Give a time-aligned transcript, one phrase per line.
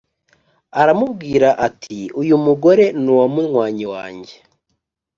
[0.81, 4.35] aramubwira ati"uyumugore nuwamunywanyi wanjye